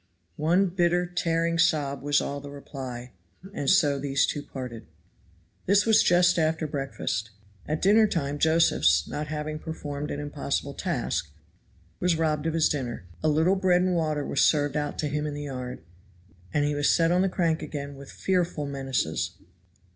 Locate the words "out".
14.75-14.97